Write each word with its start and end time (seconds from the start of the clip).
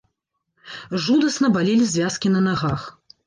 Жудасна 1.07 1.47
балелі 1.57 1.85
звязкі 1.91 2.33
на 2.37 2.41
нагах. 2.49 2.81